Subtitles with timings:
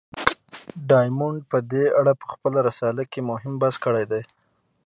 [0.89, 4.21] ډایمونډ په دې اړه په خپله رساله کې مهم بحث کړی دی.